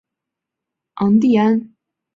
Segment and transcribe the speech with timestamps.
[0.95, 1.75] 昂蒂安。